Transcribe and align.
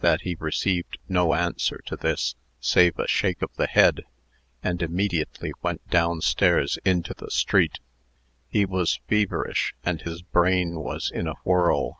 That 0.00 0.22
he 0.22 0.34
received 0.40 0.98
no 1.08 1.34
answer 1.34 1.80
to 1.86 1.94
this, 1.94 2.34
save 2.60 2.98
a 2.98 3.06
shake 3.06 3.42
of 3.42 3.54
the 3.54 3.68
head, 3.68 4.02
and 4.60 4.82
immediately 4.82 5.52
went 5.62 5.88
down 5.88 6.20
stairs 6.20 6.80
into 6.84 7.14
the 7.14 7.30
street. 7.30 7.78
He 8.48 8.64
was 8.64 8.98
feverish, 9.06 9.76
and 9.84 10.00
his 10.02 10.20
brain 10.20 10.80
was 10.80 11.12
in 11.14 11.28
a 11.28 11.34
whirl. 11.44 11.96